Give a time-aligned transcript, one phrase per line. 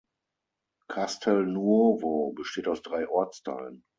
[0.87, 3.83] Castelnuovo besteht aus drei Ortsteilen.